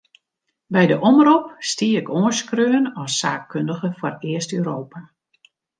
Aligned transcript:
By 0.75 0.83
de 0.91 0.95
omrop 1.09 1.45
stie 1.69 1.93
ik 2.01 2.07
oanskreaun 2.21 2.85
as 3.01 3.13
saakkundige 3.21 3.89
foar 3.99 4.15
East-Europa. 4.31 4.99